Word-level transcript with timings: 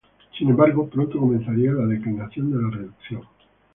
Sin 0.35 0.49
embargo, 0.49 0.89
pronto 0.89 1.19
comenzaría 1.19 1.73
la 1.73 1.85
declinación 1.85 2.49
de 2.49 2.59
la 2.59 2.69
reducción. 2.71 3.21